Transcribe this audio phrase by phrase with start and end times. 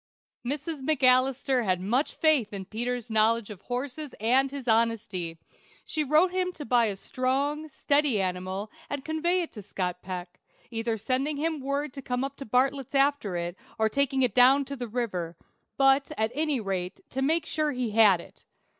[0.43, 0.81] Mrs.
[0.81, 5.37] McAlister had much faith in Peter's knowledge of horses and his honesty.
[5.85, 10.39] She wrote him to buy a strong, steady animal, and convey it to Scott Peck,
[10.71, 14.63] either sending him word to come up to Bartlett's after it, or taking it down
[14.63, 15.37] the river;
[15.77, 18.43] but, at any rate, to make sure he had it.